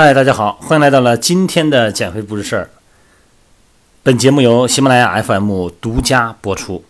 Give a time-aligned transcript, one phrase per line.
[0.00, 2.70] 嗨，大家好，欢迎来到了今天的减肥不是事儿。
[4.04, 6.84] 本节目由喜马拉雅 FM 独家播出。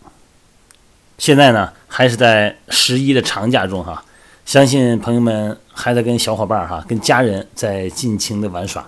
[1.16, 4.04] 现在呢，还是在十一的长假中哈，
[4.44, 8.86] 相信朋友们还在跟小伙伴哈、跟家人在尽情的玩耍。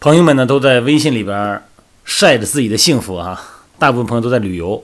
[0.00, 1.62] 朋友们呢，都在微信里边
[2.06, 3.38] 晒着自己的幸福哈，
[3.78, 4.82] 大部分朋友都在旅游。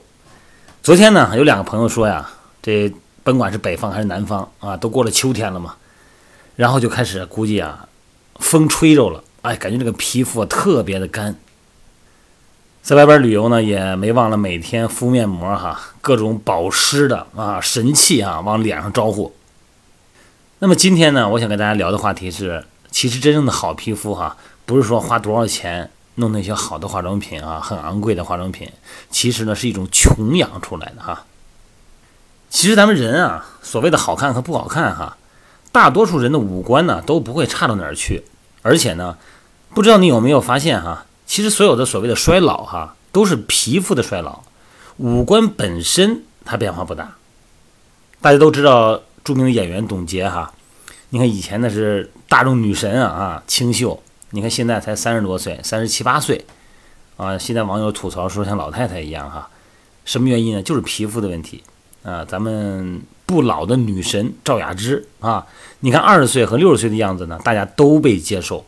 [0.82, 2.28] 昨天呢，有两个朋友说呀，
[2.60, 2.92] 这
[3.24, 5.76] 甭管是北方还是南方啊，都过了秋天了嘛，
[6.56, 7.86] 然后就开始估计啊。
[8.40, 11.36] 风吹着了，哎，感觉这个皮肤啊特别的干。
[12.82, 19.32] 在外边旅游呢，也没忘了每天敷面膜哈，各种保湿的啊神器啊往脸上招呼。
[20.58, 28.70] 那么今天呢，我想跟大家聊的话题是，其实真正的好皮肤哈，不是说花多少钱弄那些好的化妆品啊，很昂贵的化妆品，
[29.10, 31.26] 其实呢是一种穷养出来的哈。
[32.48, 35.18] 其实咱们人啊，所谓的好看和不好看哈。
[35.70, 38.24] 大多数人的五官呢都不会差到哪儿去，
[38.62, 39.16] 而且呢，
[39.74, 44.42] 不知道你有没有发现哈，其实所有的所谓的衰老哈，都是皮肤的衰老，
[44.98, 47.16] 五官本身它变化不大。
[48.20, 50.52] 大家都知道著名的演员董洁哈，
[51.08, 56.44] 你看以前那是大众女神啊啊，清秀，你看现在才三十多岁，三十七八岁
[57.16, 59.48] 啊，现在网友吐槽说像老太太一样哈，
[60.04, 60.62] 什么原因呢？
[60.62, 61.62] 就是皮肤的问题
[62.02, 63.02] 啊，咱们。
[63.30, 65.46] 不老的女神赵雅芝啊，
[65.78, 68.66] 你看二十岁和六十岁的样子呢，大家都被接受。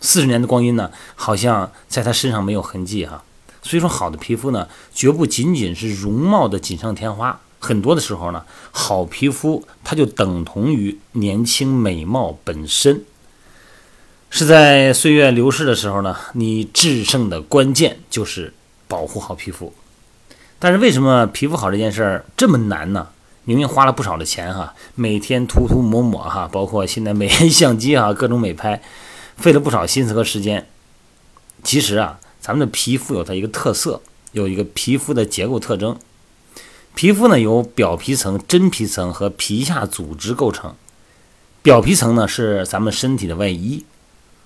[0.00, 3.22] 四十年的光阴呢，好像在她身上没有痕迹哈。
[3.62, 7.40] 所以说，好的皮肤呢，绝不仅仅是容貌的锦上添花。
[7.60, 13.04] 很多的时候呢，好皮肤它就等同于年轻美貌本身。
[14.30, 18.52] 是在岁月流逝的时候呢，你制胜的关键就是
[18.88, 19.72] 保护好皮肤。
[20.60, 23.08] 但是为什么皮肤好这件事儿这么难呢？
[23.44, 28.80] 明明花了不少的钱哈，每天涂涂抹抹哈，包括现在美颜相机哈， 各种美拍，
[29.36, 30.68] 费了不少心思和时间。
[31.64, 34.02] 其实啊，咱们的皮肤有它一个特色，
[34.32, 35.96] 有一个皮肤的结构特征。
[36.94, 40.74] 皮肤呢由表皮层、真皮层和皮下组织构成。
[41.62, 43.84] 表皮层呢是咱们身体的外衣，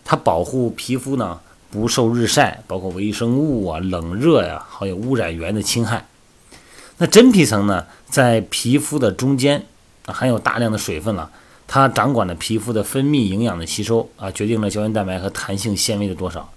[0.05, 1.41] 它保护皮肤呢
[1.71, 6.06] 不受日晒，包括微生物啊、冷热呀，还有污染源的侵害。
[6.99, 9.66] 那真皮层呢，在皮肤的中间，
[10.06, 11.28] 含有大量的水分了，
[11.66, 16.53] 它掌管了皮肤的分泌、营养的吸收啊，决定了胶原蛋白和弹性纤维的多少。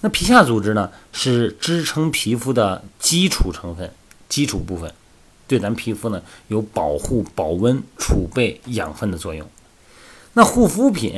[0.00, 3.92] 那皮下组织呢，是支撑皮肤的基础成分、
[4.28, 4.92] 基础部分，
[5.46, 9.46] 对咱皮肤呢有保护、保温、储备养分的作用。
[10.32, 11.12] 那护肤品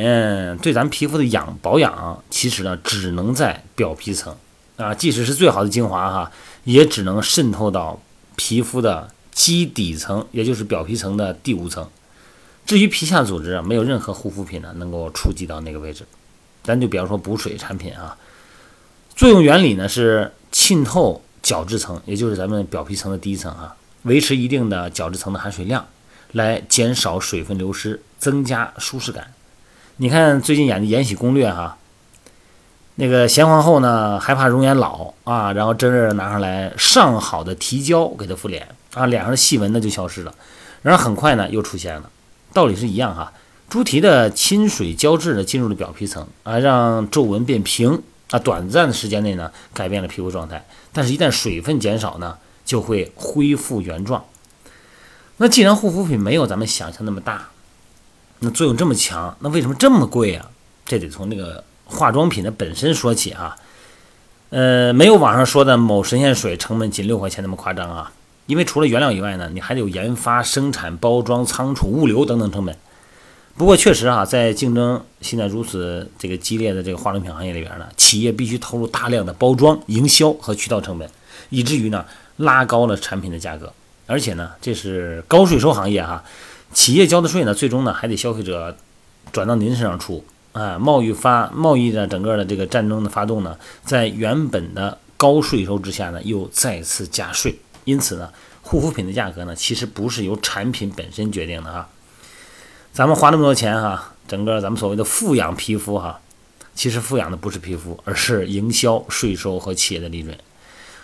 [0.61, 4.37] 对咱皮肤的养保养，其实呢只能在表皮层
[4.77, 6.31] 啊，即使是最好的精华哈，
[6.65, 7.99] 也只能渗透到。
[8.39, 11.91] 皮肤的基底层，也就是表皮层的第五层。
[12.65, 16.05] 至于皮下组织啊，没有任何护肤品呢能够触及到那个位置。
[16.63, 18.17] 咱就比方说补水产品啊，
[19.17, 25.85] 作用原理呢是浸透角质层，也就是咱们表皮层的第一层啊，维持一定的角质层的含水量，
[26.33, 29.35] 来减少水分流失，增加舒适感。
[29.97, 31.77] 你看最近演的《延禧攻略》哈。
[33.01, 40.35] 那个贤皇后呢，害怕容颜老啊，然后真热拿上来上好的提胶给她敷脸啊，脸上的细纹呢就消失了，
[40.83, 42.11] 然后很快呢又出现了，
[42.53, 43.33] 道理是一样哈。
[43.71, 54.25] 猪蹄的亲水胶质呢进入了表皮层啊，让皱纹变平啊，短暂的时间内呢改变了皮肤状态，但是一旦水分减少呢，就会恢复原状。
[55.37, 57.51] 那既然护肤品没有咱们想象那么大，
[58.41, 60.51] 那作用这么强，那为什么这么贵啊？
[60.85, 61.63] 这得从那个。
[61.89, 63.57] 化妆品的本身说起啊，
[64.51, 68.13] 呃，没有网上说的某神仙水成本仅六块钱那么夸张啊。
[68.47, 72.77] 因为除了原料以外呢，你还得有研发、生产、包装、仓储、物流等等成本。
[73.57, 81.11] 不过确实啊，在竞争现在如此这个激烈的这个化妆品行业里边呢，企业必须投入大量的包装、营销和渠道成本，
[81.51, 82.05] 以至于呢
[82.37, 83.73] 拉高了产品的价格。
[84.07, 86.25] 而且呢，这是高税收行业哈，
[86.73, 88.75] 企业交的税呢，最终呢还得消费者
[89.33, 90.25] 转到您身上出。
[90.53, 97.59] 啊，贸易发贸易的整个的这个战争的发动呢，在原本的高税收之下呢，又再次加税。
[97.85, 98.31] 因此呢，
[98.63, 101.89] 护肤品的价格呢，其实不是由产品本身决定的哈。
[102.93, 106.21] 咱们花那么多钱哈，整个咱们所谓的富养皮肤哈，
[106.75, 110.37] 其实富养的不是皮肤，而是营销、税收和企业的利润。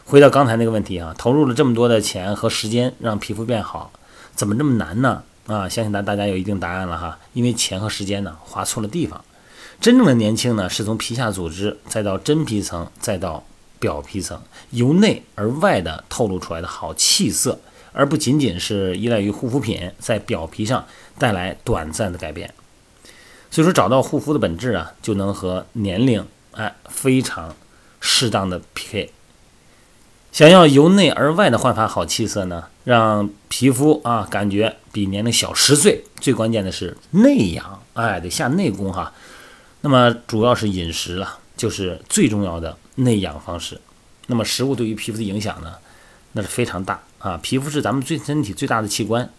[0.04, 3.92] 回到刚才那个问题啊，投入了这么多的钱和时间让皮肤变好，
[4.34, 5.22] 怎么这么难呢？
[5.46, 9.24] 啊，相信大大家有一定答案了哈，因为钱和时间呢花错了地方。
[9.80, 13.44] 真正的年轻呢，是从皮下组织，再到真皮层，再到
[13.78, 14.40] 表皮层，
[14.70, 17.58] 由内而外的透露出来的好气色，
[17.92, 20.86] 而不仅仅是依赖于护肤品在表皮上
[21.18, 22.54] 带来短暂的改变。
[23.50, 27.54] 所以说找到护肤的本质啊，就能和年龄哎非常
[28.00, 29.12] 适当的匹配。
[30.32, 39.12] 想要由内而外的焕发好气色呢，让皮肤啊感觉比年龄小十岁，最关键的是内养，哎，得下内功哈。
[39.84, 43.78] 那么主要是饮食了，就是最重要的内养方式。
[44.28, 45.74] 那么食物对于皮肤的影响呢，
[46.32, 47.38] 那是非常大啊。
[47.42, 49.30] 皮肤是咱们最身体最大的器官，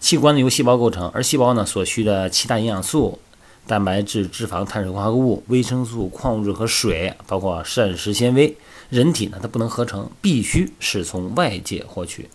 [0.00, 3.18] 器官呢由细胞构成，而细胞呢所需的七大营养素。
[3.66, 8.54] 蛋白质、脂肪、碳水化合物、维生素、矿物质和水，包括膳食纤维，
[8.90, 12.28] 人体呢它不能合成，必须是从外界获取。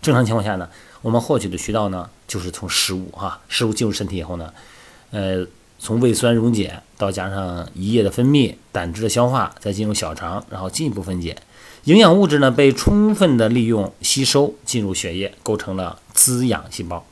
[0.00, 0.68] 正常情况下呢，
[1.02, 4.54] 我们获取的渠道呢就是从食物哈，食物进入身体以后呢，
[5.10, 5.44] 呃，
[5.78, 11.36] 从胃酸溶解到加上胰液的分泌、胆汁的消化，再进入小肠，然后进一步分解，
[11.84, 17.06] 营养物质呢被充分的利用吸收进入血液，构成了滋养细胞。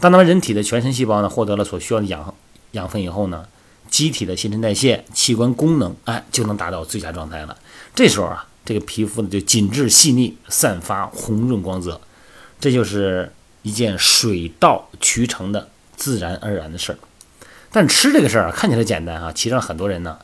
[0.00, 2.34] 当咱们人体的全身细胞呢获得了所需要的养。
[2.72, 3.46] 养分以后呢，
[3.90, 7.54] 机体的新陈代谢、器官功能，哎，就能达到最佳状态了。
[7.94, 12.00] 这时候啊，这个皮肤呢就紧致细腻，散发红润光泽，
[12.58, 13.30] 这就是
[13.60, 16.98] 一件水到渠成的自然而然的事儿。
[17.72, 20.18] 但吃这个事儿啊，看起来简单啊，其实很多人呢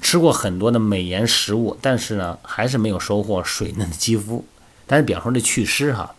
[0.00, 4.44] 吃过很多的美颜食物，但是呢还是没有收获水嫩的肌肤。
[4.86, 6.14] 但是比方说这祛湿哈，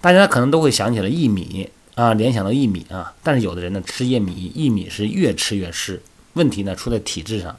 [0.00, 1.70] 大家可能都会想起来薏米。
[1.94, 6.02] 啊，联想到薏米啊，但是有的人呢吃薏米，薏米是越吃越湿，
[6.34, 7.56] 问题呢出在体质上，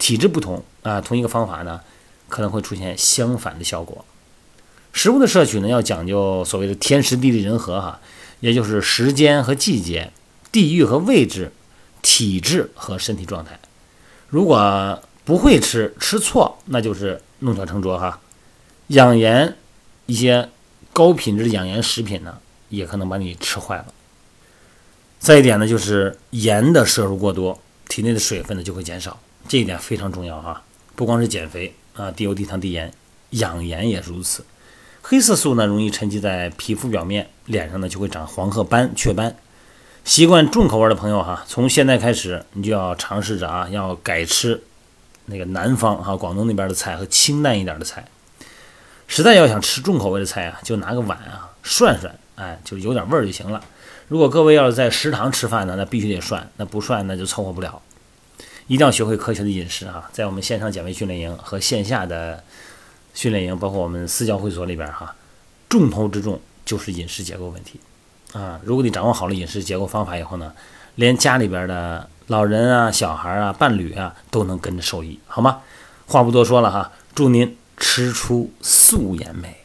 [0.00, 1.80] 体质不同啊，同一个方法呢
[2.28, 4.04] 可能会出现相反的效果。
[4.92, 8.00] 食物的摄取呢要讲究所谓的天时地利人和哈，
[8.40, 10.12] 也就是时间和季节、
[10.50, 11.52] 地域和位置、
[12.06, 13.58] 体质和身体状态。
[14.28, 18.20] 如果不会吃，吃错，那就是弄巧成拙哈。
[18.86, 19.56] 养颜
[20.06, 20.48] 一些
[20.92, 22.38] 高品质的养颜食品呢。
[22.68, 23.86] 也可能把你吃坏了。
[25.20, 27.56] 再一点呢，就是盐的摄入过多，
[27.88, 30.64] 体内的水分呢就会减少，这一点非常重要哈。
[30.96, 32.92] 不光是减肥啊，低油、低糖、低盐，
[33.30, 34.44] 养颜也如此。
[35.00, 39.36] 黑色素呢容易沉积在皮肤表面，脸上呢就会长黄褐斑、雀斑。
[40.06, 44.62] 习惯重口味的朋友哈，从现在开始你就要尝试着啊，要改吃
[45.24, 48.06] 那个南方哈，广东那边的菜和清淡一点的菜。
[49.08, 52.16] 实在要想吃重口味的菜啊，就拿个碗啊涮涮。
[52.36, 53.60] 哎，就有点味儿就行了。
[54.06, 57.82] 如果各位要是在食堂吃饭呢，那必须得涮，那不涮那就凑合不了。
[58.68, 62.44] 一定要学会科学的饮食哈，在我们线上减肥训练营和线下的
[63.12, 65.16] 训练营，包括我们私教会所里边哈，
[65.68, 67.80] 重头之重就是饮食结构问题
[68.36, 68.60] 啊。
[68.64, 70.52] 如果你掌握好了饮食结构方法以后呢，
[70.96, 75.60] 连家里边的老人啊、小孩啊、伴侣啊都能跟着受益，好吗？
[76.06, 79.56] 话不多说了哈，祝您吃出素颜美。